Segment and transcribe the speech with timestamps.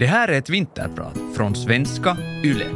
[0.00, 2.66] Det här är ett vinterprat från svenska YLE.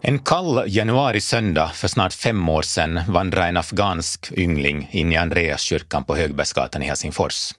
[0.00, 6.04] En kall januarisöndag för snart fem år sedan vandrade en afghansk yngling in i Andreaskyrkan
[6.04, 7.52] på Högbergsgatan i Helsingfors.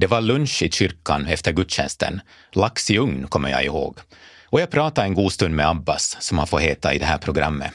[0.00, 2.20] Det var lunch i kyrkan efter gudstjänsten.
[2.52, 3.98] Lax i ugn kommer jag ihåg.
[4.46, 7.18] Och jag pratade en god stund med Abbas, som han får heta i det här
[7.18, 7.72] programmet.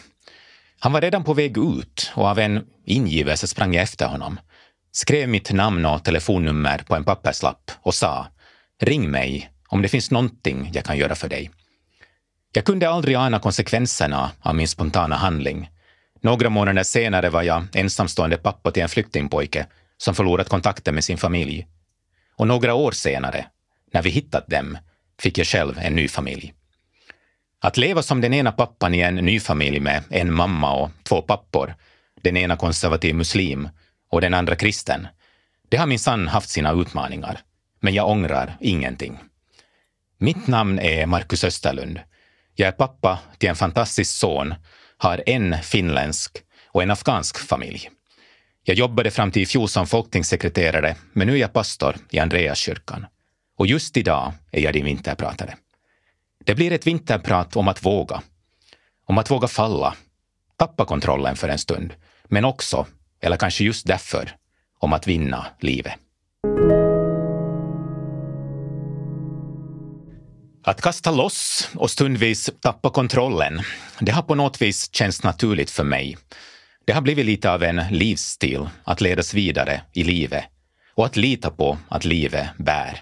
[0.79, 4.39] Han var redan på väg ut och av en ingivelse sprang jag efter honom.
[4.91, 8.27] Skrev mitt namn och telefonnummer på en papperslapp och sa
[8.81, 11.51] ring mig om det finns någonting jag kan göra för dig.
[12.53, 15.69] Jag kunde aldrig ana konsekvenserna av min spontana handling.
[16.21, 21.17] Några månader senare var jag ensamstående pappa till en flyktingpojke som förlorat kontakten med sin
[21.17, 21.67] familj.
[22.35, 23.45] Och några år senare,
[23.93, 24.77] när vi hittat dem,
[25.19, 26.53] fick jag själv en ny familj.
[27.59, 31.21] Att leva som den ena pappan i en ny familj med en mamma och två
[31.21, 31.75] pappor,
[32.21, 33.69] den ena konservativ muslim
[34.09, 35.07] och den andra kristen,
[35.69, 37.39] det har minsann haft sina utmaningar.
[37.79, 39.19] Men jag ångrar ingenting.
[40.17, 41.99] Mitt namn är Marcus Österlund.
[42.55, 44.55] Jag är pappa till en fantastisk son,
[44.97, 47.89] har en finländsk och en afghansk familj.
[48.65, 53.05] Jag jobbade fram till i fjol som folktingssekreterare, men nu är jag pastor i Andreaskyrkan.
[53.57, 55.55] Och just idag är jag din vinterpratare.
[56.45, 58.21] Det blir ett vinterprat om att våga.
[59.05, 59.95] Om att våga falla,
[60.57, 62.85] tappa kontrollen för en stund, men också,
[63.21, 64.35] eller kanske just därför,
[64.79, 65.93] om att vinna livet.
[70.63, 73.61] Att kasta loss och stundvis tappa kontrollen,
[73.99, 76.17] det har på något vis känts naturligt för mig.
[76.85, 80.45] Det har blivit lite av en livsstil att ledas vidare i livet
[80.95, 83.01] och att lita på att livet bär.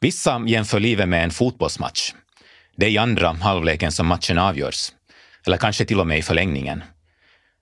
[0.00, 2.14] Vissa jämför livet med en fotbollsmatch.
[2.76, 4.92] Det är i andra halvleken som matchen avgörs,
[5.46, 6.82] eller kanske till och med i förlängningen.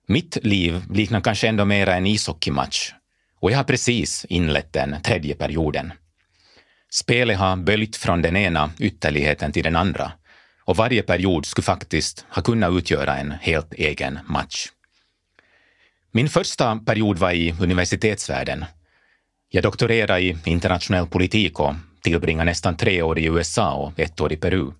[0.07, 2.91] Mitt liv liknar kanske ändå mera en ishockeymatch
[3.39, 5.93] och jag har precis inlett den tredje perioden.
[6.91, 10.11] Spelet har böljt från den ena ytterligheten till den andra
[10.65, 14.67] och varje period skulle faktiskt ha kunnat utgöra en helt egen match.
[16.15, 18.65] Min första period var i universitetsvärlden.
[19.49, 24.33] Jag doktorerade i internationell politik och tillbringade nästan tre år i USA och ett år
[24.33, 24.71] i Peru.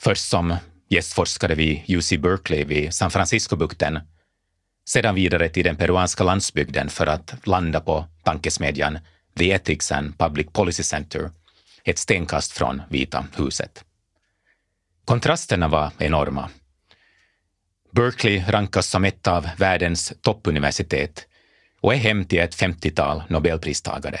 [0.00, 0.56] Först som
[0.88, 4.00] gästforskare vid UC Berkeley vid San Francisco-bukten,
[4.88, 8.98] sedan vidare till den peruanska landsbygden för att landa på tankesmedjan
[9.38, 11.30] The Ethics and Public Policy Center,
[11.84, 13.84] ett stenkast från Vita huset.
[15.04, 16.50] Kontrasterna var enorma.
[17.94, 21.26] Berkeley rankas som ett av världens toppuniversitet
[21.80, 24.20] och är hem till ett 50-tal nobelpristagare.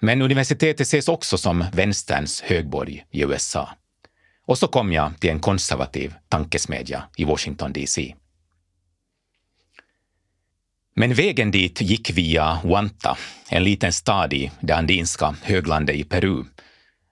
[0.00, 3.68] Men universitetet ses också som vänsterns högborg i USA.
[4.46, 8.14] Och så kom jag till en konservativ tankesmedja i Washington DC.
[10.94, 13.16] Men vägen dit gick via Huanta,
[13.48, 16.44] en liten stad i det andinska höglandet i Peru,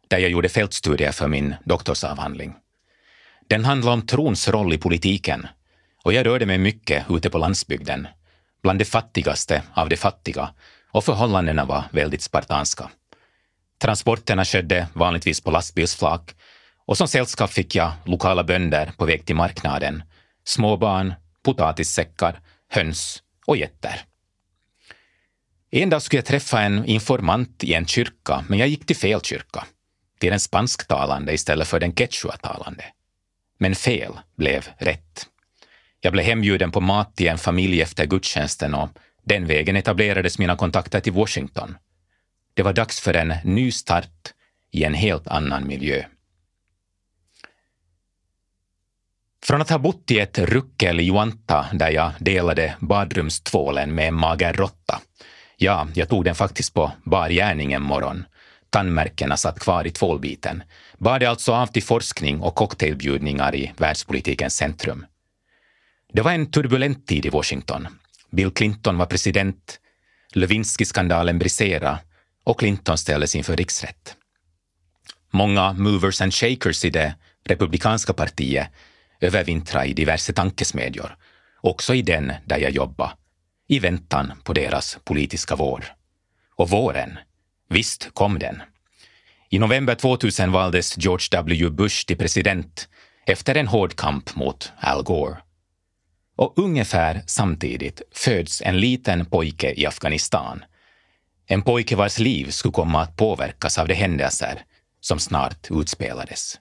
[0.09, 2.55] där jag gjorde fältstudier för min doktorsavhandling.
[3.49, 5.47] Den handlade om trons roll i politiken
[6.05, 8.09] och jag rörde mig mycket ute på landsbygden,
[8.63, 10.55] bland de fattigaste av de fattiga
[10.93, 12.91] och förhållandena var väldigt spartanska.
[13.81, 16.35] Transporterna skedde vanligtvis på lastbilsflak
[16.87, 20.03] och som sällskap fick jag lokala bönder på väg till marknaden,
[20.45, 24.01] småbarn, potatissäckar, höns och getter.
[25.71, 29.21] En dag skulle jag träffa en informant i en kyrka, men jag gick till fel
[29.21, 29.67] kyrka,
[30.19, 32.85] till den spansktalande istället för den quechua-talande.
[33.59, 35.30] Men fel blev rätt.
[36.01, 38.89] Jag blev hembjuden på mat till en familj efter gudstjänsten och
[39.25, 41.77] den vägen etablerades mina kontakter till Washington.
[42.55, 44.33] Det var dags för en ny start
[44.71, 46.05] i en helt annan miljö.
[49.43, 54.15] Från att ha bott i ett ruckel i Juanta där jag delade badrumstvålen med en
[54.15, 55.01] mager råtta.
[55.57, 58.25] Ja, jag tog den faktiskt på bar gärning en morgon.
[58.71, 60.63] Tandmärkena satt kvar i tvålbiten.
[60.99, 65.07] Bar det alltså av till forskning och cocktailbjudningar i världspolitikens centrum.
[66.13, 67.89] Det var en turbulent tid i Washington.
[68.31, 69.81] Bill Clinton var president,
[70.33, 71.99] Lewinsky-skandalen briserade
[72.45, 74.17] och Clinton ställdes inför riksrätt.
[75.31, 77.15] Många movers and shakers i det
[77.45, 78.69] republikanska partiet
[79.21, 81.17] övervintra i diverse tankesmedjor,
[81.61, 83.13] också i den där jag jobbade,
[83.69, 85.85] i väntan på deras politiska vår.
[86.57, 87.19] Och våren,
[87.69, 88.63] visst kom den.
[89.49, 91.71] I november 2000 valdes George W.
[91.71, 92.89] Bush till president
[93.27, 95.37] efter en hård kamp mot Al Gore.
[96.41, 100.65] Och ungefär samtidigt föds en liten pojke i Afghanistan.
[101.47, 104.63] En pojke vars liv skulle komma att påverkas av de händelser
[105.01, 106.59] som snart utspelades.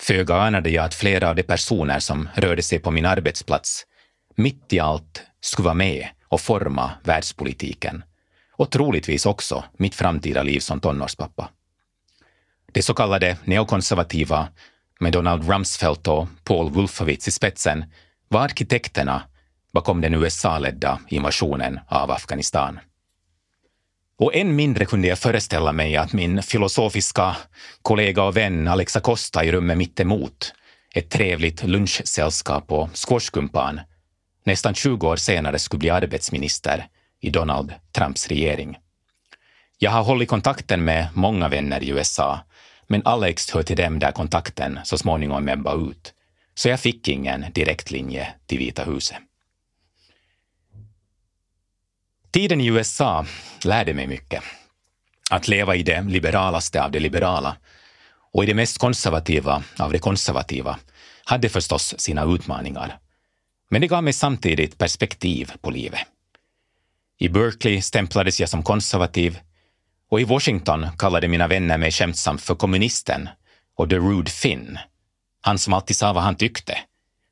[0.00, 3.86] Föga anade jag att flera av de personer som rörde sig på min arbetsplats
[4.34, 8.04] mitt i allt skulle vara med och forma världspolitiken
[8.52, 11.48] och troligtvis också mitt framtida liv som tonårspappa.
[12.72, 14.48] Det så kallade neokonservativa
[15.00, 17.84] med Donald Rumsfeld och Paul Wolfowitz i spetsen
[18.28, 19.22] var arkitekterna
[19.72, 22.78] bakom den USA-ledda invasionen av Afghanistan.
[24.18, 27.36] Och än mindre kunde jag föreställa mig att min filosofiska
[27.82, 30.54] kollega och vän Alexa Costa i rummet mittemot,
[30.94, 33.80] ett trevligt lunchsällskap och squashkumpan,
[34.44, 36.86] nästan 20 år senare skulle bli arbetsminister
[37.20, 38.76] i Donald Trumps regering.
[39.78, 42.40] Jag har hållit kontakten med många vänner i USA,
[42.86, 46.13] men Alex hör till dem där kontakten så småningom ebbade ut,
[46.54, 49.16] så jag fick ingen direktlinje till Vita huset.
[52.30, 53.26] Tiden i USA
[53.64, 54.42] lärde mig mycket.
[55.30, 57.56] Att leva i det liberalaste av det liberala
[58.32, 60.78] och i det mest konservativa av det konservativa
[61.24, 62.98] hade förstås sina utmaningar.
[63.70, 66.00] Men det gav mig samtidigt perspektiv på livet.
[67.18, 69.38] I Berkeley stämplades jag som konservativ
[70.08, 73.28] och i Washington kallade mina vänner mig skämtsamt för kommunisten
[73.76, 74.78] och the rude Finn,
[75.44, 76.78] han som alltid sa vad han tyckte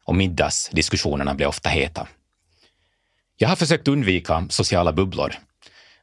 [0.04, 2.08] och middagsdiskussionerna blev ofta heta.
[3.36, 5.34] Jag har försökt undvika sociala bubblor,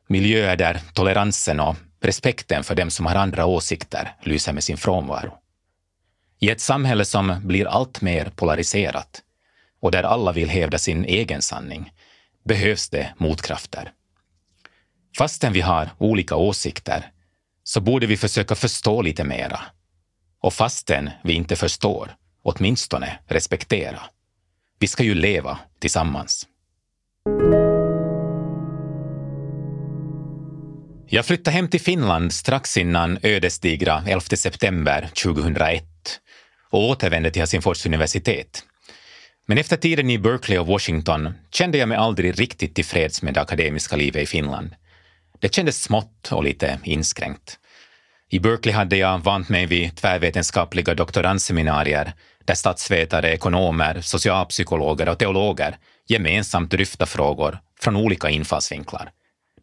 [0.08, 5.38] miljöer där toleransen och respekten för dem som har andra åsikter lyser med sin frånvaro.
[6.40, 9.22] I ett samhälle som blir allt mer polariserat
[9.82, 11.92] och där alla vill hävda sin egen sanning
[12.44, 13.92] behövs det motkrafter.
[15.18, 17.12] Fastän vi har olika åsikter
[17.64, 19.60] så borde vi försöka förstå lite mera.
[20.42, 24.02] Och fastän vi inte förstår, åtminstone respektera.
[24.80, 26.48] Vi ska ju leva tillsammans.
[31.08, 35.84] Jag flyttade hem till Finland strax innan ödesdigra 11 september 2001
[36.70, 38.64] och återvände till Helsingfors universitet.
[39.46, 43.42] Men efter tiden i Berkeley och Washington kände jag mig aldrig riktigt tillfreds med det
[43.42, 44.76] akademiska livet i Finland.
[45.40, 47.60] Det kändes smått och lite inskränkt.
[48.30, 52.14] I Berkeley hade jag vant mig vid tvärvetenskapliga doktorandseminarier
[52.46, 55.78] där statsvetare, ekonomer, socialpsykologer och teologer
[56.08, 59.12] gemensamt dryfta frågor från olika infallsvinklar.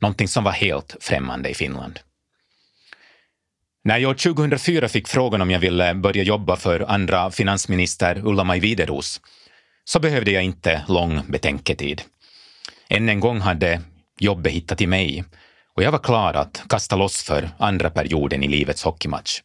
[0.00, 2.00] Någonting som var helt främmande i Finland.
[3.84, 9.20] När jag 2004 fick frågan om jag ville börja jobba för andra finansminister Ulla-Maj Wideros
[9.84, 12.02] så behövde jag inte lång betänketid.
[12.88, 13.80] Än en gång hade
[14.18, 15.24] jobbet hittat till mig
[15.76, 19.40] och jag var klar att kasta loss för andra perioden i livets hockeymatch.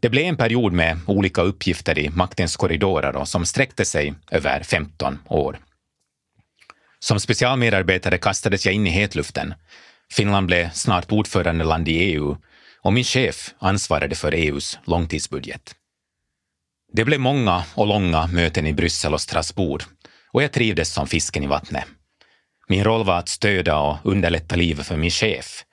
[0.00, 4.62] Det blev en period med olika uppgifter i maktens korridorer och som sträckte sig över
[4.62, 5.58] 15 år.
[6.98, 9.54] Som specialmedarbetare kastades jag in i hetluften.
[10.12, 12.36] Finland blev snart ordförandeland i EU
[12.82, 15.74] och min chef ansvarade för EUs långtidsbudget.
[16.92, 19.84] Det blev många och långa möten i Bryssel och Strasbourg
[20.32, 21.84] och jag trivdes som fisken i vattnet.
[22.70, 25.64] Min roll var att stödja och underlätta livet för min chef.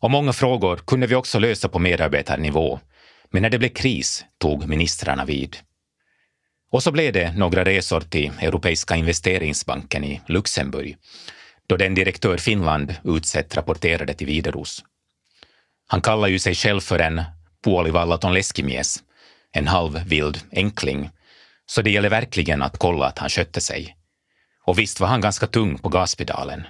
[0.00, 2.80] Och många frågor kunde vi också lösa på medarbetarnivå.
[3.30, 5.56] Men när det blev kris tog ministrarna vid.
[6.70, 10.96] Och så blev det några resor till Europeiska investeringsbanken i Luxemburg,
[11.66, 14.84] då den direktör Finland utsett rapporterade till Wideros.
[15.88, 17.22] Han kallar ju sig själv för en
[17.64, 19.02] puolivallaton leskimies,
[19.52, 21.10] en halvvild enkling,
[21.66, 23.97] så det gäller verkligen att kolla att han skötte sig.
[24.68, 26.66] Och visst var han ganska tung på gaspedalen.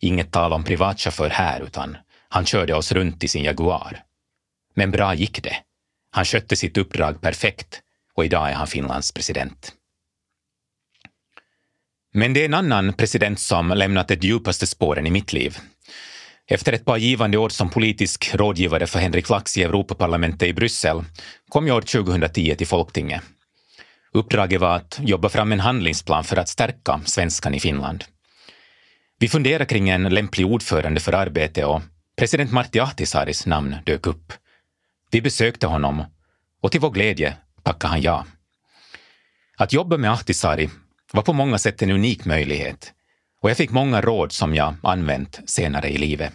[0.00, 1.96] Inget tal om privatchaufför här, utan
[2.28, 4.02] han körde oss runt i sin Jaguar.
[4.74, 5.56] Men bra gick det.
[6.10, 7.80] Han skötte sitt uppdrag perfekt
[8.14, 9.72] och idag är han Finlands president.
[12.12, 15.58] Men det är en annan president som lämnat de djupaste spåren i mitt liv.
[16.46, 21.04] Efter ett par givande år som politisk rådgivare för Henrik Lax i Europaparlamentet i Bryssel
[21.48, 23.22] kom jag år 2010 till Folktinget.
[24.14, 28.04] Uppdraget var att jobba fram en handlingsplan för att stärka svenskan i Finland.
[29.18, 31.82] Vi funderade kring en lämplig ordförande för arbetet och
[32.16, 34.32] president Martti Ahtisaaris namn dök upp.
[35.10, 36.04] Vi besökte honom
[36.60, 38.26] och till vår glädje tackade han ja.
[39.56, 40.70] Att jobba med Ahtisaari
[41.12, 42.92] var på många sätt en unik möjlighet
[43.42, 46.32] och jag fick många råd som jag använt senare i livet.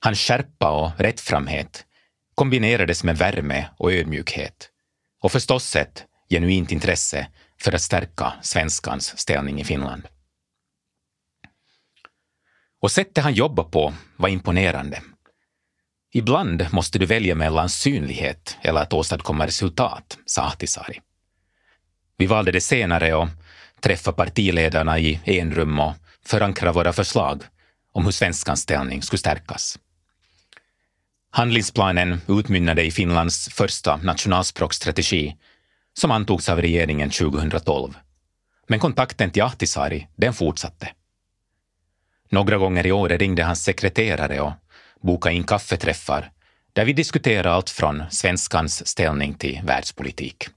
[0.00, 1.84] Hans skärpa och rättframhet
[2.34, 4.70] kombinerades med värme och ödmjukhet
[5.20, 7.28] och förstås ett genuint intresse
[7.60, 10.08] för att stärka svenskans ställning i Finland.
[12.80, 15.02] Och sättet han jobbade på var imponerande.
[16.12, 21.00] Ibland måste du välja mellan synlighet eller att åstadkomma resultat, sa Ahtisaari.
[22.16, 23.28] Vi valde det senare och
[23.80, 25.94] träffade partiledarna i enrum och
[26.24, 27.42] förankrade våra förslag
[27.92, 29.78] om hur svenskans ställning skulle stärkas.
[31.30, 35.36] Handlingsplanen utmynnade i Finlands första nationalspråkstrategi
[35.98, 37.98] som antogs av regeringen 2012.
[38.66, 40.88] Men kontakten till Ahtisaari, den fortsatte.
[42.28, 44.52] Några gånger i år ringde hans sekreterare och
[45.00, 46.30] bokade in kaffeträffar
[46.72, 50.48] där vi diskuterade allt från svenskans ställning till världspolitik.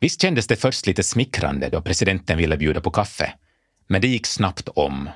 [0.00, 3.34] Visst kändes det först lite smickrande då presidenten ville bjuda på kaffe,
[3.86, 5.10] men det gick snabbt om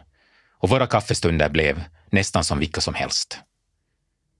[0.58, 3.38] och våra kaffestunder blev nästan som vilka som helst.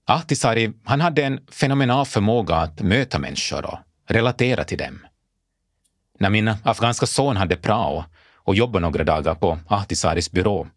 [0.05, 3.79] Ahtisaari han hade en fenomenal förmåga att möta människor och
[4.13, 4.99] relatera till dem.
[6.19, 10.67] När min afghanska son hade prao och jobbade några dagar på Ahtisaaris byrå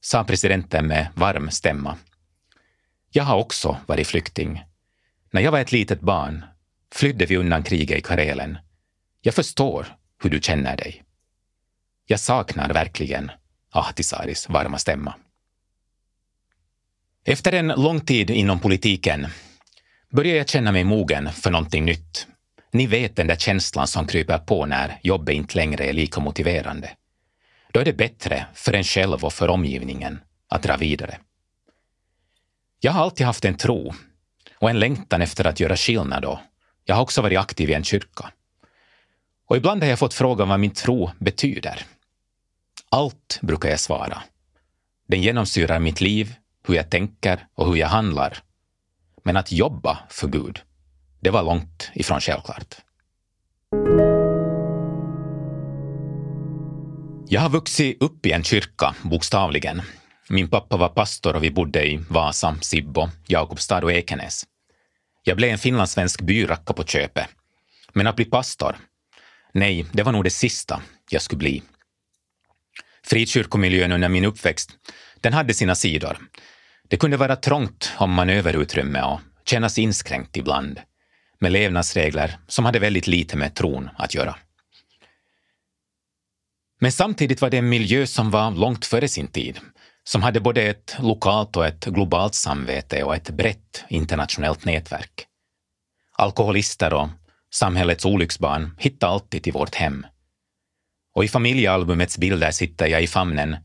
[0.00, 1.96] sa presidenten med varm stämma.
[3.10, 4.64] Jag har också varit flykting.
[5.30, 6.44] När jag var ett litet barn
[6.94, 8.58] flydde vi undan kriget i Karelen.
[9.20, 9.86] Jag förstår
[10.22, 11.02] hur du känner dig.
[12.06, 13.30] Jag saknar verkligen
[13.70, 15.14] Ahtisaaris varma stämma.
[17.24, 19.26] Efter en lång tid inom politiken
[20.10, 22.26] började jag känna mig mogen för någonting nytt.
[22.74, 26.90] Ni vet den där känslan som kryper på när jobbet inte längre är lika motiverande.
[27.72, 31.18] Då är det bättre för en själv och för omgivningen att dra vidare.
[32.80, 33.94] Jag har alltid haft en tro
[34.58, 36.38] och en längtan efter att göra skillnad och
[36.84, 38.32] jag har också varit aktiv i en kyrka.
[39.46, 41.86] Och ibland har jag fått frågan vad min tro betyder.
[42.88, 44.22] Allt, brukar jag svara.
[45.06, 46.34] Den genomsyrar mitt liv,
[46.66, 48.38] hur jag tänker och hur jag handlar.
[49.22, 50.60] Men att jobba för Gud,
[51.24, 52.74] det var långt ifrån självklart.
[57.28, 59.82] Jag har vuxit upp i en kyrka, bokstavligen.
[60.28, 64.44] Min pappa var pastor och vi bodde i Vasa, Sibbo, Jakobstad och Ekenäs.
[65.22, 67.26] Jag blev en finlandssvensk byracka på köpet.
[67.92, 68.76] Men att bli pastor,
[69.52, 71.62] nej, det var nog det sista jag skulle bli.
[73.06, 74.70] Frikyrkomiljön under min uppväxt,
[75.20, 76.18] den hade sina sidor.
[76.88, 80.80] Det kunde vara trångt om manöverutrymme och kännas inskränkt ibland,
[81.44, 84.36] med levnadsregler som hade väldigt lite med tron att göra.
[86.80, 89.60] Men samtidigt var det en miljö som var långt före sin tid,
[90.04, 95.26] som hade både ett lokalt och ett globalt samvete och ett brett internationellt nätverk.
[96.16, 97.08] Alkoholister och
[97.54, 100.06] samhällets olycksbarn hittade alltid till vårt hem.
[101.14, 103.56] Och i familjealbumets bilder sitter jag i famnen,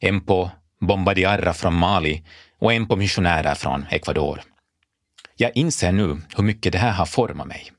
[0.00, 2.24] en på Bombadiarra från Mali
[2.58, 4.42] och en på missionärer från Ecuador.
[5.36, 7.72] Jag inser nu hur mycket det här har format mig.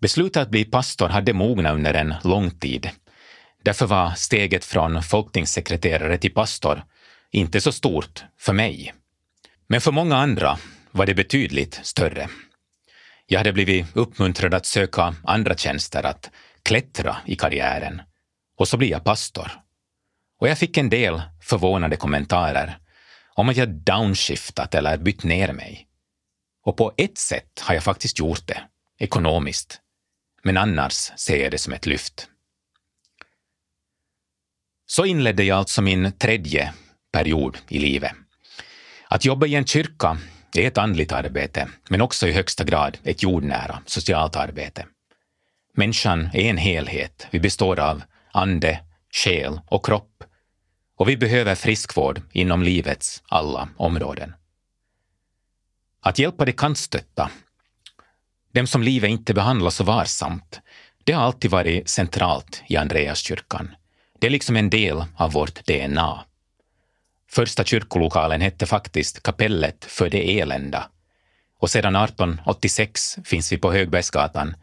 [0.00, 2.90] Beslutet att bli pastor hade mognat under en lång tid
[3.62, 6.84] Därför var steget från folktingssekreterare till pastor
[7.30, 8.94] inte så stort för mig.
[9.66, 10.58] Men för många andra
[10.90, 12.28] var det betydligt större.
[13.26, 16.30] Jag hade blivit uppmuntrad att söka andra tjänster, att
[16.62, 18.02] klättra i karriären.
[18.58, 19.50] Och så blir jag pastor.
[20.40, 22.78] Och jag fick en del förvånade kommentarer
[23.34, 25.87] om att jag downshiftat eller bytt ner mig.
[26.68, 28.60] Och på ett sätt har jag faktiskt gjort det,
[28.98, 29.80] ekonomiskt.
[30.42, 32.28] Men annars ser jag det som ett lyft.
[34.86, 36.72] Så inledde jag alltså min tredje
[37.12, 38.12] period i livet.
[39.08, 40.18] Att jobba i en kyrka
[40.56, 44.86] är ett andligt arbete, men också i högsta grad ett jordnära, socialt arbete.
[45.74, 47.26] Människan är en helhet.
[47.30, 50.24] Vi består av ande, själ och kropp.
[50.96, 54.34] Och vi behöver friskvård inom livets alla områden.
[56.08, 57.30] Att hjälpa de kantstötta,
[58.52, 60.60] dem som livet inte behandlar så varsamt,
[61.04, 63.74] det har alltid varit centralt i Andreaskyrkan.
[64.18, 66.24] Det är liksom en del av vårt DNA.
[67.30, 70.90] Första kyrkolokalen hette faktiskt Kapellet för det elända
[71.58, 74.56] och sedan 1886 finns vi på Högbergsgatan,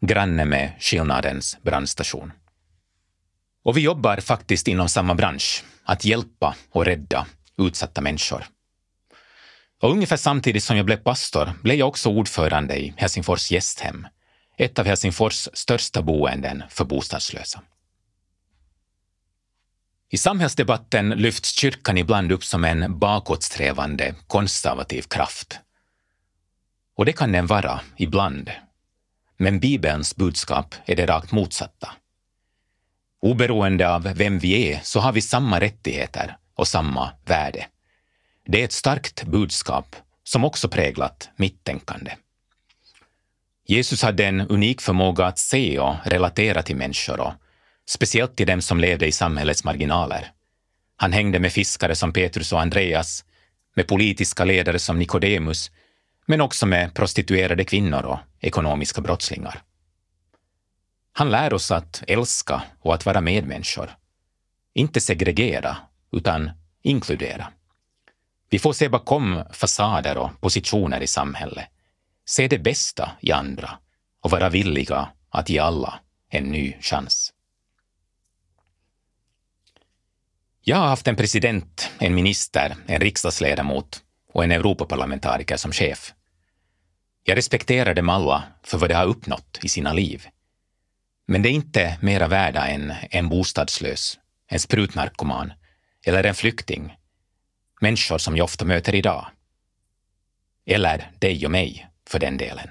[0.00, 2.32] granne med Skillnadens brandstation.
[3.64, 7.26] Och vi jobbar faktiskt inom samma bransch, att hjälpa och rädda
[7.58, 8.44] utsatta människor.
[9.82, 14.06] Och ungefär samtidigt som jag blev pastor blev jag också ordförande i Helsingfors gästhem,
[14.56, 17.62] ett av Helsingfors största boenden för bostadslösa.
[20.10, 25.58] I samhällsdebatten lyfts kyrkan ibland upp som en bakåtsträvande, konservativ kraft.
[26.96, 28.50] Och det kan den vara, ibland.
[29.36, 31.92] Men Bibelns budskap är det rakt motsatta.
[33.20, 37.66] Oberoende av vem vi är så har vi samma rättigheter och samma värde.
[38.44, 42.12] Det är ett starkt budskap som också präglat mitt tänkande.
[43.66, 47.32] Jesus hade en unik förmåga att se och relatera till människor och
[47.86, 50.32] speciellt till dem som levde i samhällets marginaler.
[50.96, 53.24] Han hängde med fiskare som Petrus och Andreas,
[53.74, 55.70] med politiska ledare som Nikodemus,
[56.26, 59.62] men också med prostituerade kvinnor och ekonomiska brottslingar.
[61.12, 63.90] Han lär oss att älska och att vara medmänniskor.
[64.74, 65.76] Inte segregera,
[66.12, 66.50] utan
[66.82, 67.46] inkludera.
[68.52, 71.68] Vi får se bakom fasader och positioner i samhället,
[72.26, 73.78] se det bästa i andra
[74.20, 77.32] och vara villiga att ge alla en ny chans.
[80.60, 86.14] Jag har haft en president, en minister, en riksdagsledamot och en Europaparlamentariker som chef.
[87.24, 90.26] Jag respekterar dem alla för vad de har uppnått i sina liv.
[91.26, 94.18] Men det är inte mera värda än en bostadslös,
[94.48, 95.52] en sprutnarkoman
[96.06, 96.96] eller en flykting.
[97.82, 99.26] Människor som jag ofta möter idag.
[100.66, 102.68] Eller dig och mig, för den delen.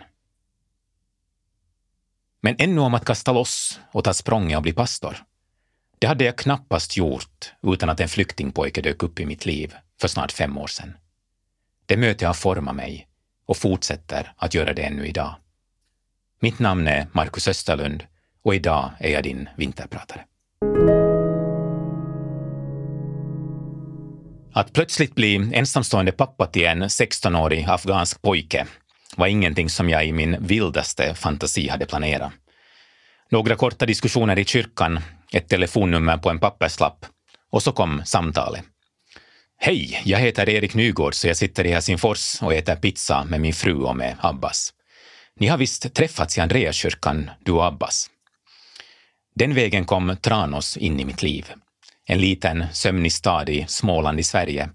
[2.42, 5.18] Men ännu om att kasta loss och ta språnget och bli pastor.
[6.00, 10.08] Det hade jag knappast gjort utan att en flyktingpojke dök upp i mitt liv för
[10.08, 10.98] snart fem år sedan.
[11.86, 13.08] Det mötet har format mig
[13.46, 15.36] och fortsätter att göra det ännu idag.
[16.40, 18.06] Mitt namn är Marcus Österlund
[18.44, 20.26] och idag är jag din vinterpratare.
[24.54, 28.68] Att plötsligt bli ensamstående pappa till en 16-årig afghansk pojke
[29.16, 32.32] var ingenting som jag i min vildaste fantasi hade planerat.
[33.30, 35.00] Några korta diskussioner i kyrkan,
[35.34, 37.06] ett telefonnummer på en papperslapp
[37.52, 38.64] och så kom samtalet.
[39.60, 43.54] Hej, jag heter Erik Nygård så jag sitter i Helsingfors och äter pizza med min
[43.54, 44.74] fru och med Abbas.
[45.40, 48.10] Ni har visst träffats i Andreaskyrkan, du och Abbas?
[49.36, 51.46] Den vägen kom Tranås in i mitt liv.
[52.08, 54.70] En liten sömnig stad i Småland i Sverige,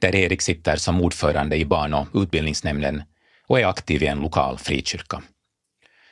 [0.00, 3.02] där Erik sitter som ordförande i barn och utbildningsnämnden
[3.46, 5.22] och är aktiv i en lokal frikyrka.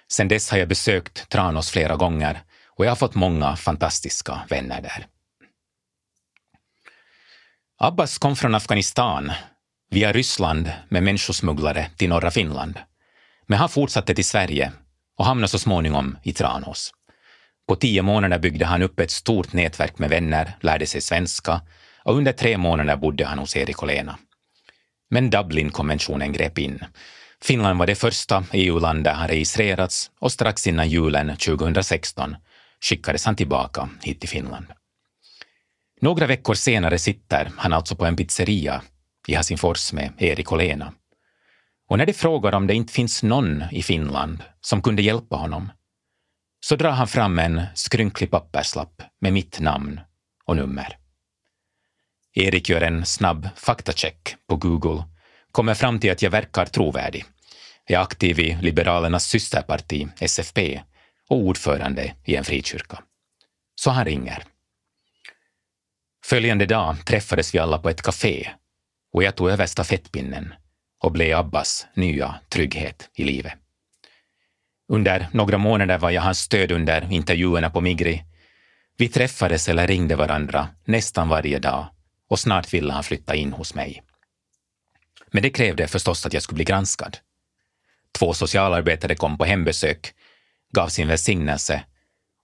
[0.08, 4.82] Sedan dess har jag besökt Tranås flera gånger och jag har fått många fantastiska vänner
[4.82, 5.06] där.
[7.78, 9.32] Abbas kom från Afghanistan
[9.90, 12.78] via Ryssland med människosmugglare till norra Finland.
[13.46, 14.72] Men han fortsatte till Sverige
[15.16, 16.94] och hamnade så småningom i Tranås.
[17.72, 21.60] På tio månader byggde han upp ett stort nätverk med vänner, lärde sig svenska
[22.04, 24.18] och under tre månader bodde han hos Erik och Lena.
[25.10, 26.84] Men Dublinkonventionen grep in.
[27.42, 32.36] Finland var det första EU-land där han registrerats och strax innan julen 2016
[32.80, 34.66] skickades han tillbaka hit till Finland.
[36.00, 38.82] Några veckor senare sitter han alltså på en pizzeria
[39.26, 40.92] i Helsingfors med Erik och Lena.
[41.88, 45.68] Och när de frågar om det inte finns någon i Finland som kunde hjälpa honom,
[46.64, 50.00] så drar han fram en skrynklig papperslapp med mitt namn
[50.44, 50.98] och nummer.
[52.34, 55.04] Erik gör en snabb faktacheck på Google,
[55.52, 57.24] kommer fram till att jag verkar trovärdig.
[57.86, 60.80] Jag är aktiv i Liberalernas systerparti, SFP,
[61.28, 63.02] och ordförande i en frikyrka.
[63.74, 64.44] Så han ringer.
[66.24, 68.50] Följande dag träffades vi alla på ett café
[69.12, 70.54] och jag tog över stafettpinnen
[71.00, 73.61] och blev Abbas nya trygghet i livet.
[74.88, 78.24] Under några månader var jag hans stöd under intervjuerna på Migri.
[78.96, 81.86] Vi träffades eller ringde varandra nästan varje dag
[82.28, 84.02] och snart ville han flytta in hos mig.
[85.30, 87.18] Men det krävde förstås att jag skulle bli granskad.
[88.12, 90.14] Två socialarbetare kom på hembesök,
[90.72, 91.84] gav sin välsignelse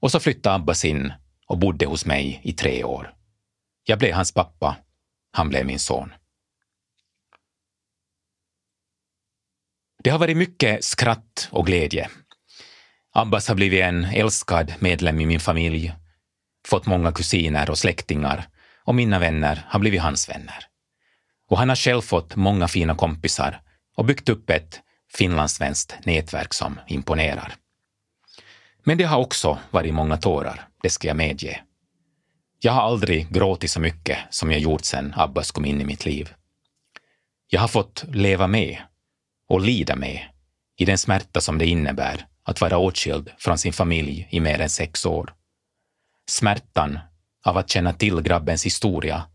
[0.00, 1.12] och så flyttade Abbas in
[1.46, 3.14] och bodde hos mig i tre år.
[3.84, 4.76] Jag blev hans pappa,
[5.32, 6.14] han blev min son.
[10.02, 12.10] Det har varit mycket skratt och glädje.
[13.18, 15.94] Abbas har blivit en älskad medlem i min familj,
[16.68, 18.48] fått många kusiner och släktingar
[18.84, 20.64] och mina vänner har blivit hans vänner.
[21.48, 23.60] Och han har själv fått många fina kompisar
[23.96, 24.80] och byggt upp ett
[25.12, 27.54] finlandssvenskt nätverk som imponerar.
[28.84, 31.62] Men det har också varit många tårar, det ska jag medge.
[32.60, 36.06] Jag har aldrig gråtit så mycket som jag gjort sedan Abbas kom in i mitt
[36.06, 36.34] liv.
[37.50, 38.78] Jag har fått leva med
[39.48, 40.20] och lida med
[40.76, 44.70] i den smärta som det innebär att vara åtskild från sin familj i mer än
[44.70, 45.34] sex år.
[46.30, 46.98] Smärtan
[47.44, 49.26] av att känna till grabbens historia,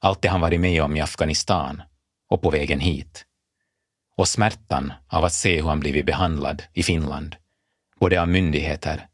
[0.00, 1.82] allt det han varit med om i Afghanistan
[2.28, 3.24] och på vägen hit.
[4.16, 7.36] Och smärtan av att se hur han blivit behandlad i Finland,
[8.00, 9.06] både av myndigheter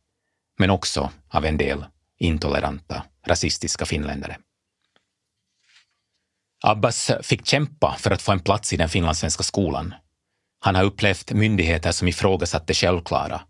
[0.58, 1.84] men också av en del
[2.18, 4.38] intoleranta rasistiska finländare.
[6.62, 9.94] Abbas fick kämpa för att få en plats i den finlandssvenska skolan.
[10.64, 13.42] Han har upplevt myndigheter som ifrågasatt det självklara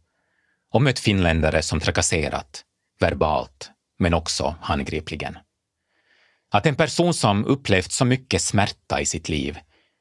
[0.70, 2.64] och mött finländare som trakasserat,
[3.00, 5.38] verbalt, men också handgripligen.
[6.50, 9.58] Att en person som upplevt så mycket smärta i sitt liv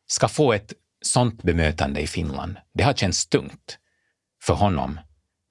[0.08, 3.78] ska få ett sånt bemötande i Finland, det har känts tungt.
[4.44, 5.00] För honom,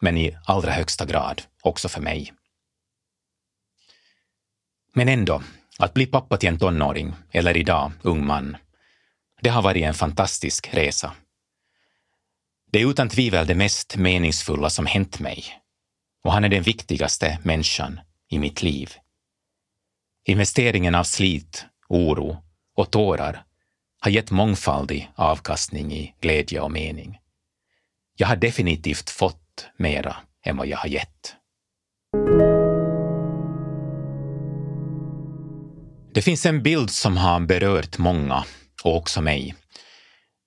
[0.00, 2.32] men i allra högsta grad också för mig.
[4.94, 5.42] Men ändå,
[5.78, 8.56] att bli pappa till en tonåring, eller idag ung man,
[9.40, 11.12] det har varit en fantastisk resa.
[12.72, 15.44] Det är utan tvivel det mest meningsfulla som hänt mig.
[16.24, 18.90] Och han är den viktigaste människan i mitt liv.
[20.28, 22.36] Investeringen av slit, oro
[22.76, 23.44] och tårar
[24.00, 27.18] har gett mångfaldig avkastning i glädje och mening.
[28.16, 31.34] Jag har definitivt fått mera än vad jag har gett.
[36.14, 38.44] Det finns en bild som har berört många,
[38.84, 39.54] och också mig.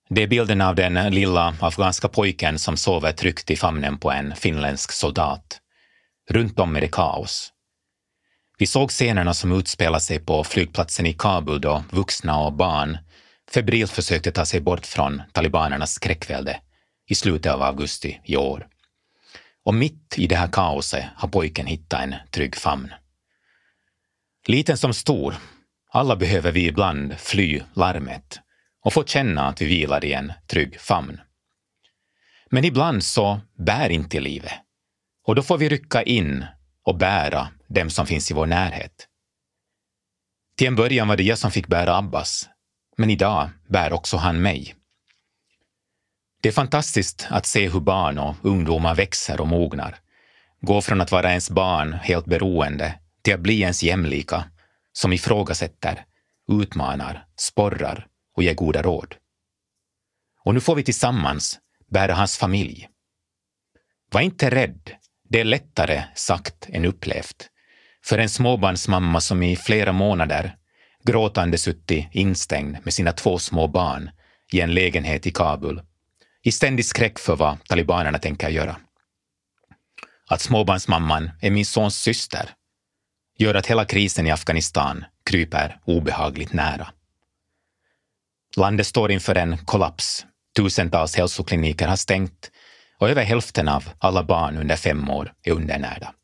[0.08, 4.36] Det är bilden av den lilla afghanska pojken som sover tryggt i famnen på en
[4.36, 5.60] finländsk soldat.
[6.30, 7.52] Runt om är det kaos.
[8.58, 12.98] Vi såg scenerna som utspelar sig på flygplatsen i Kabul då vuxna och barn
[13.50, 16.60] febrilt försökte ta sig bort från talibanernas skräckvälde
[17.08, 18.66] i slutet av augusti i år.
[19.64, 22.92] Och mitt i det här kaoset har pojken hittat en trygg famn.
[24.46, 25.34] Liten som stor,
[25.90, 28.40] alla behöver vi ibland fly larmet
[28.86, 31.20] och få känna att vi vilar i en trygg famn.
[32.50, 34.52] Men ibland så bär inte livet
[35.24, 36.44] och då får vi rycka in
[36.82, 39.08] och bära dem som finns i vår närhet.
[40.56, 42.48] Till en början var det jag som fick bära Abbas,
[42.96, 44.74] men idag bär också han mig.
[46.42, 49.98] Det är fantastiskt att se hur barn och ungdomar växer och mognar.
[50.60, 54.44] Går från att vara ens barn, helt beroende, till att bli ens jämlika,
[54.92, 56.04] som ifrågasätter,
[56.48, 59.14] utmanar, sporrar och ger goda råd.
[60.44, 61.58] Och nu får vi tillsammans
[61.90, 62.88] bära hans familj.
[64.10, 64.90] Var inte rädd,
[65.28, 67.50] det är lättare sagt än upplevt.
[68.04, 70.56] För en småbarnsmamma som i flera månader
[71.04, 74.10] gråtande suttit instängd med sina två små barn
[74.52, 75.82] i en lägenhet i Kabul
[76.42, 78.76] i ständig skräck för vad talibanerna tänker göra.
[80.28, 82.50] Att småbarnsmamman är min sons syster
[83.38, 86.88] gör att hela krisen i Afghanistan kryper obehagligt nära.
[88.56, 90.26] Landet står inför en kollaps.
[90.56, 92.50] Tusentals hälsokliniker har stängt
[92.98, 96.14] och över hälften av alla barn under fem år är undernärda.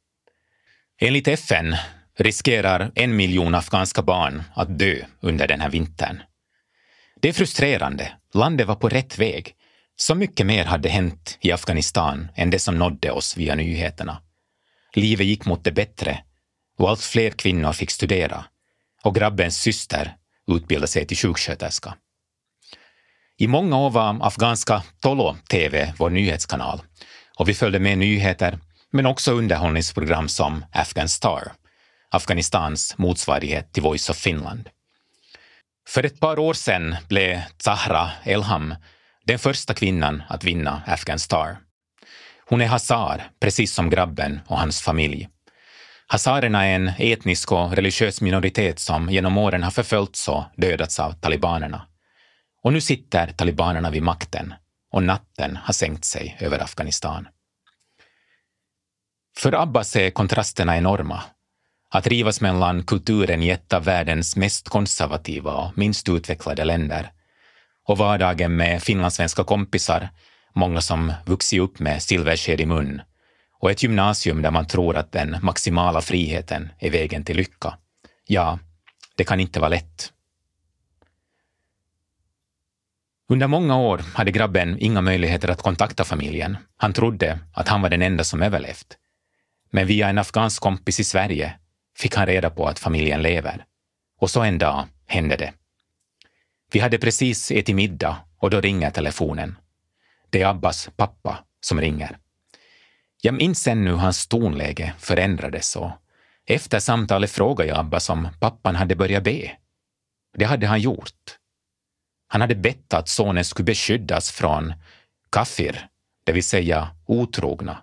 [1.00, 1.76] Enligt FN
[2.18, 6.22] riskerar en miljon afghanska barn att dö under den här vintern.
[7.20, 8.12] Det är frustrerande.
[8.34, 9.54] Landet var på rätt väg.
[9.96, 14.22] Så mycket mer hade hänt i Afghanistan än det som nådde oss via nyheterna.
[14.94, 16.18] Livet gick mot det bättre
[16.78, 18.44] och allt fler kvinnor fick studera
[19.02, 20.16] och grabbens syster
[20.46, 21.94] utbildade sig till sjuksköterska.
[23.42, 26.82] I många år var afghanska Tolo TV vår nyhetskanal
[27.38, 28.58] och vi följde med nyheter
[28.92, 31.52] men också underhållningsprogram som Afghan Star,
[32.10, 34.68] Afghanistans motsvarighet till Voice of Finland.
[35.88, 38.74] För ett par år sedan blev Zahra Elham
[39.26, 41.56] den första kvinnan att vinna Afghan Star.
[42.48, 45.28] Hon är hazar, precis som grabben och hans familj.
[46.06, 51.12] Hazarerna är en etnisk och religiös minoritet som genom åren har förföljts och dödats av
[51.12, 51.86] talibanerna.
[52.62, 54.54] Och nu sitter talibanerna vid makten
[54.92, 57.28] och natten har sänkt sig över Afghanistan.
[59.36, 61.22] För Abbas är kontrasterna enorma.
[61.90, 67.12] Att rivas mellan kulturen i ett av världens mest konservativa och minst utvecklade länder
[67.88, 70.08] och vardagen med finlandssvenska kompisar,
[70.54, 73.02] många som vuxit upp med silversked i mun
[73.60, 77.78] och ett gymnasium där man tror att den maximala friheten är vägen till lycka.
[78.26, 78.58] Ja,
[79.16, 80.12] det kan inte vara lätt.
[83.28, 86.56] Under många år hade grabben inga möjligheter att kontakta familjen.
[86.76, 88.96] Han trodde att han var den enda som överlevt.
[89.70, 91.54] Men via en afghansk kompis i Sverige
[91.96, 93.64] fick han reda på att familjen lever.
[94.20, 95.52] Och så en dag hände det.
[96.72, 99.56] Vi hade precis ätit middag och då ringer telefonen.
[100.30, 102.18] Det är Abbas pappa som ringer.
[103.22, 105.90] Jag minns ännu hur hans tonläge förändrades och
[106.46, 109.52] efter samtalet frågade jag Abbas om pappan hade börjat be.
[110.38, 111.38] Det hade han gjort.
[112.32, 114.74] Han hade bett att sonen skulle beskyddas från
[115.30, 115.88] kafir,
[116.24, 117.82] det vill säga otrogna,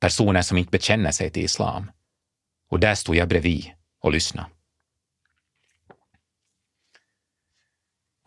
[0.00, 1.90] personer som inte bekänner sig till islam.
[2.70, 3.70] Och där stod jag bredvid
[4.00, 4.48] och lyssnade.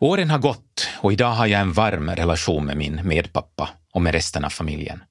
[0.00, 4.12] Åren har gått och idag har jag en varm relation med min medpappa och med
[4.12, 5.02] resten av familjen.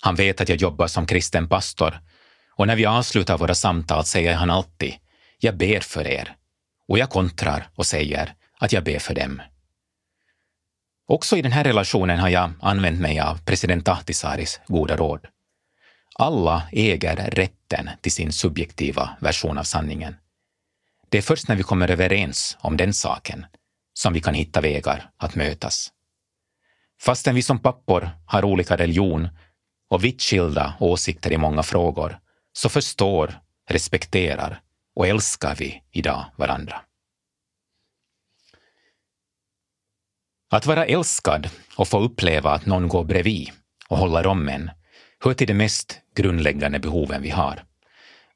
[0.00, 2.00] Han vet att jag jobbar som kristen pastor
[2.50, 4.94] och när vi avslutar våra samtal säger han alltid
[5.38, 6.36] ”Jag ber för er”
[6.88, 9.42] och jag kontrar och säger att jag ber för dem.
[11.06, 15.26] Också i den här relationen har jag använt mig av president Ahtisaaris goda råd.
[16.18, 20.16] Alla äger rätten till sin subjektiva version av sanningen.
[21.08, 23.46] Det är först när vi kommer överens om den saken
[23.94, 25.92] som vi kan hitta vägar att mötas.
[27.00, 29.28] Fastän vi som pappor har olika religion
[29.90, 32.18] och vitt skilda åsikter i många frågor,
[32.52, 33.38] så förstår,
[33.70, 34.60] respekterar
[34.96, 36.80] och älskar vi idag varandra.
[40.54, 43.50] Att vara älskad och få uppleva att någon går bredvid
[43.88, 44.70] och håller om en
[45.24, 47.64] hör till de mest grundläggande behoven vi har.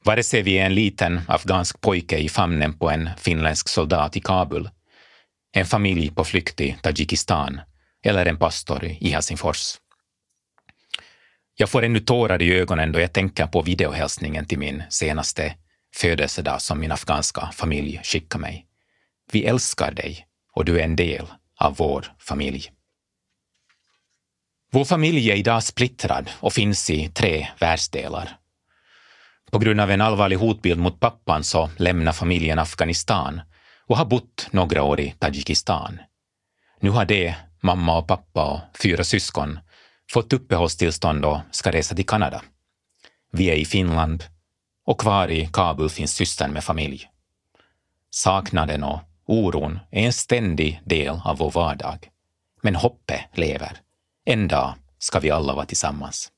[0.04, 4.20] Vare sig vi är en liten afghansk pojke i famnen på en finländsk soldat i
[4.20, 4.70] Kabul
[5.52, 7.60] en familj på flykt i Tadzjikistan
[8.04, 9.74] eller en pastor i Helsingfors.
[11.56, 15.54] Jag får ännu tårar i ögonen då jag tänker på videohälsningen till min senaste
[15.96, 18.66] födelsedag som min afghanska familj skickade mig.
[19.32, 21.26] Vi älskar dig och du är en del
[21.58, 22.72] av vår familj.
[24.72, 28.38] Vår familj är idag splittrad och finns i tre världsdelar.
[29.50, 33.40] På grund av en allvarlig hotbild mot pappan så lämnar familjen Afghanistan
[33.86, 35.98] och har bott några år i Tadzjikistan.
[36.80, 39.58] Nu har de, mamma och pappa och fyra syskon,
[40.12, 42.42] fått uppehållstillstånd och ska resa till Kanada.
[43.32, 44.24] Vi är i Finland
[44.86, 47.10] och kvar i Kabul finns systern med familj.
[48.10, 52.08] Saknaden och oron är en ständig del av vår vardag.
[52.62, 53.72] Men hoppet lever.
[54.24, 56.32] En dag ska vi alla vara tillsammans.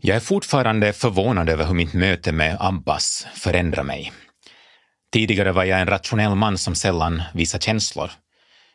[0.00, 4.12] Jag är fortfarande förvånad över hur mitt möte med Abbas förändrar mig.
[5.12, 8.10] Tidigare var jag en rationell man som sällan visar känslor.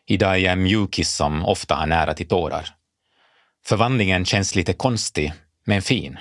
[0.05, 2.69] Idag är jag en mjukis som ofta har nära till tårar.
[3.65, 5.33] Förvandlingen känns lite konstig,
[5.65, 6.17] men fin.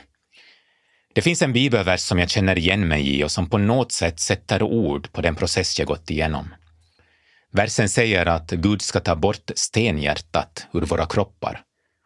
[1.15, 4.21] Det finns en bibelvers som jag känner igen mig i och som på något sätt
[4.21, 6.55] sätter ord på den process jag gått igenom.
[7.53, 11.63] Versen säger att Gud ska ta bort stenhjärtat ur våra kroppar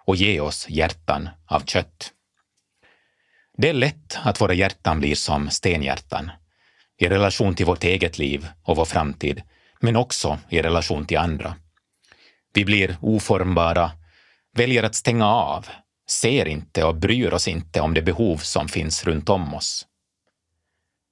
[0.07, 2.11] och ge oss hjärtan av kött.
[3.57, 6.31] Det är lätt att våra hjärtan blir som stenhjärtan
[6.99, 9.43] i relation till vårt eget liv och vår framtid,
[9.81, 11.55] men också i relation till andra.
[12.55, 13.91] Vi blir oformbara,
[14.57, 15.67] väljer att stänga av,
[16.11, 19.87] ser inte och bryr oss inte om det behov som finns runt om oss.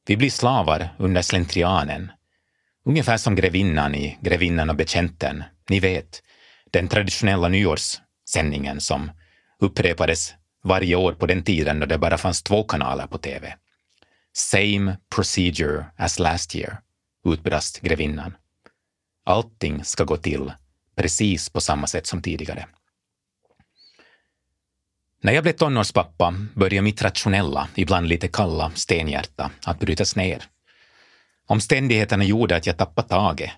[0.07, 2.12] Vi blir slavar under slentrianen,
[2.85, 6.22] ungefär som grevinnan i Grevinnan och betjänten, ni vet,
[6.70, 9.11] den traditionella nyårssändningen som
[9.59, 13.55] upprepades varje år på den tiden då det bara fanns två kanaler på TV.
[14.33, 16.81] Same procedure as last year,
[17.24, 18.37] utbrast grevinnan.
[19.24, 20.52] Allting ska gå till
[20.96, 22.66] precis på samma sätt som tidigare.
[25.24, 30.44] När jag blev tonårspappa började mitt rationella, ibland lite kalla stenhjärta att brytas ner.
[31.46, 33.50] Omständigheterna gjorde att jag tappade taget.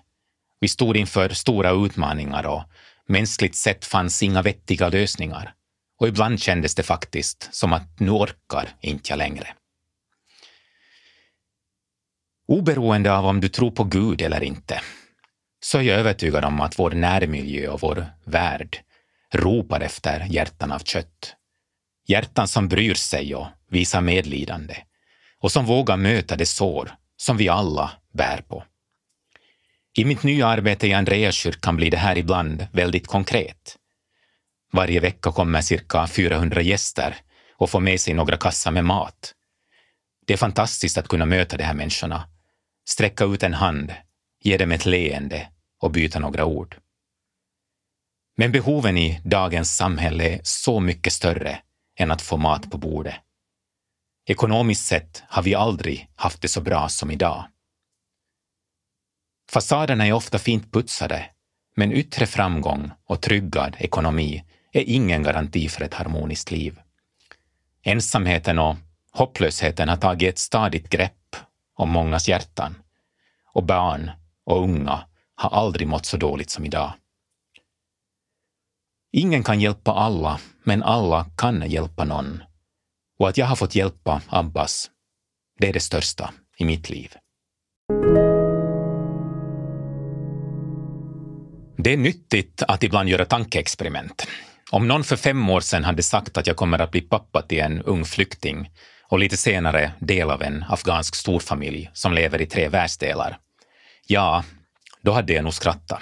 [0.59, 2.63] Vi stod inför stora utmaningar och
[3.07, 5.53] mänskligt sett fanns inga vettiga lösningar.
[5.99, 9.47] Och ibland kändes det faktiskt som att nu orkar inte jag längre.
[12.47, 14.81] Oberoende av om du tror på Gud eller inte,
[15.59, 18.77] så är jag övertygad om att vår närmiljö och vår värld
[19.33, 21.35] ropar efter hjärtan av kött.
[22.07, 24.77] Hjärtan som bryr sig och visar medlidande
[25.39, 28.63] och som vågar möta det sår som vi alla bär på.
[29.97, 33.77] I mitt nya arbete i Andreaskyrkan blir det här ibland väldigt konkret.
[34.71, 37.15] Varje vecka kommer cirka 400 gäster
[37.57, 39.33] och får med sig några kassar med mat.
[40.27, 42.27] Det är fantastiskt att kunna möta de här människorna,
[42.87, 43.93] sträcka ut en hand,
[44.43, 45.47] ge dem ett leende
[45.79, 46.77] och byta några ord.
[48.37, 51.59] Men behoven i dagens samhälle är så mycket större
[51.95, 53.15] än att få mat på bordet.
[54.25, 57.45] Ekonomiskt sett har vi aldrig haft det så bra som idag.
[59.51, 61.29] Fasaderna är ofta fint putsade,
[61.75, 66.79] men yttre framgång och tryggad ekonomi är ingen garanti för ett harmoniskt liv.
[67.83, 68.75] Ensamheten och
[69.11, 71.35] hopplösheten har tagit ett stadigt grepp
[71.75, 72.75] om mångas hjärtan
[73.53, 74.11] och barn
[74.45, 75.05] och unga
[75.35, 76.93] har aldrig mått så dåligt som idag.
[79.17, 82.43] Ingen kan hjälpa alla, men alla kan hjälpa någon.
[83.19, 84.89] Och att jag har fått hjälpa Abbas,
[85.59, 87.13] det är det största i mitt liv.
[91.77, 94.27] Det är nyttigt att ibland göra tankeexperiment.
[94.71, 97.59] Om någon för fem år sedan hade sagt att jag kommer att bli pappa till
[97.59, 98.71] en ung flykting
[99.09, 103.37] och lite senare del av en afghansk storfamilj som lever i tre världsdelar,
[104.07, 104.43] ja,
[105.01, 106.01] då hade jag nog skrattat.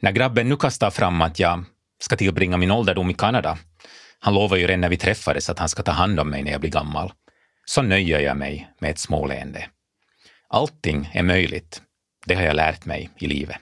[0.00, 1.64] När grabben nu kastar fram att jag
[1.98, 3.58] ska tillbringa min ålderdom i Kanada,
[4.18, 6.52] han lovade ju redan när vi träffades att han ska ta hand om mig när
[6.52, 7.12] jag blir gammal,
[7.64, 9.68] så nöjer jag mig med ett småleende.
[10.48, 11.82] Allting är möjligt,
[12.26, 13.56] det har jag lärt mig i livet.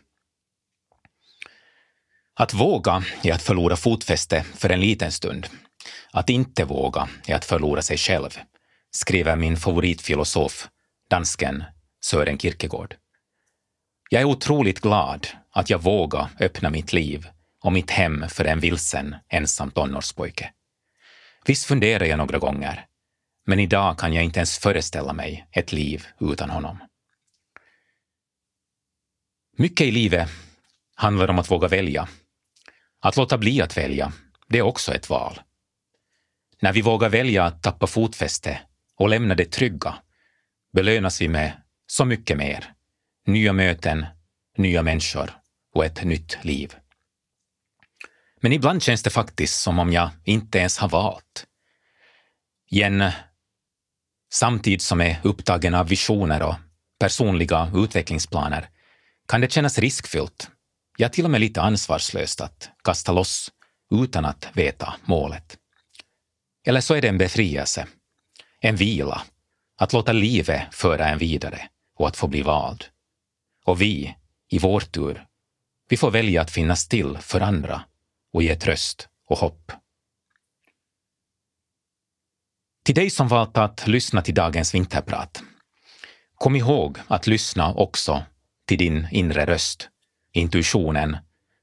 [2.34, 5.46] Att våga är att förlora fotfäste för en liten stund.
[6.12, 8.38] Att inte våga är att förlora sig själv,
[8.90, 10.68] skriver min favoritfilosof,
[11.10, 11.64] dansken
[12.00, 12.94] Sören Kierkegaard.
[14.10, 17.28] Jag är otroligt glad att jag vågar öppna mitt liv
[17.66, 20.52] och mitt hem för en vilsen, ensam tonårspojke.
[21.46, 22.86] Visst funderar jag några gånger,
[23.46, 26.78] men idag kan jag inte ens föreställa mig ett liv utan honom.
[29.56, 30.28] Mycket i livet
[30.94, 32.08] handlar om att våga välja.
[33.00, 34.12] Att låta bli att välja,
[34.48, 35.40] det är också ett val.
[36.60, 38.60] När vi vågar välja att tappa fotfäste
[38.96, 39.94] och lämna det trygga
[40.72, 41.52] belönas vi med
[41.86, 42.72] så mycket mer.
[43.26, 44.06] Nya möten,
[44.56, 45.30] nya människor
[45.74, 46.76] och ett nytt liv.
[48.46, 51.46] Men ibland känns det faktiskt som om jag inte ens har valt.
[52.70, 53.10] I en
[54.32, 56.54] samtid som är upptagen av visioner och
[57.00, 58.68] personliga utvecklingsplaner
[59.28, 60.50] kan det kännas riskfyllt,
[60.96, 63.52] ja till och med lite ansvarslöst att kasta loss
[63.90, 65.56] utan att veta målet.
[66.66, 67.86] Eller så är det en befrielse,
[68.60, 69.22] en vila,
[69.76, 72.84] att låta livet föra en vidare och att få bli vald.
[73.64, 74.16] Och vi,
[74.48, 75.26] i vår tur,
[75.88, 77.82] vi får välja att finnas till för andra
[78.36, 79.72] och ge tröst och hopp.
[82.84, 85.42] Till dig som valt att lyssna till dagens vinterprat.
[86.34, 88.24] Kom ihåg att lyssna också
[88.66, 89.88] till din inre röst,
[90.32, 91.16] intuitionen,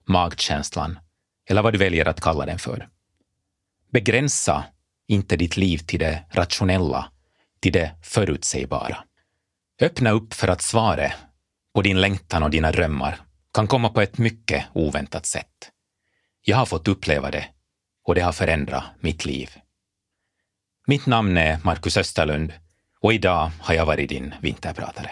[0.06, 1.00] magkänslan
[1.50, 2.90] eller vad du väljer att kalla den för.
[3.92, 4.66] Begränsa
[5.08, 7.12] inte ditt liv till det rationella,
[7.60, 9.04] till det förutsägbara.
[9.82, 11.14] Öppna upp för att svaret
[11.74, 13.22] på din längtan och dina drömmar
[13.54, 15.73] kan komma på ett mycket oväntat sätt.
[16.46, 17.46] Jag har fått uppleva det
[18.04, 19.50] och det har förändrat mitt liv.
[20.88, 22.54] Mitt namn är Marcus Österlund
[23.00, 25.12] och idag har jag varit din vinterpratare.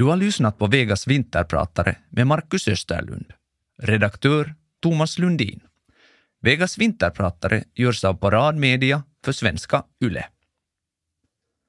[0.00, 3.32] Du har lyssnat på Vegas vinterpratare med Marcus Österlund.
[3.82, 5.60] Redaktör Thomas Lundin.
[6.42, 10.26] Vegas vinterpratare görs av Paradmedia för svenska YLE.